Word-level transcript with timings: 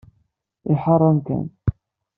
Iḥeṛṛ 0.71 1.01
amkan. 1.11 1.47